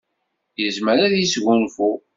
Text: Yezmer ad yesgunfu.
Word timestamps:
Yezmer 0.61 0.97
ad 1.05 1.13
yesgunfu. 1.17 1.91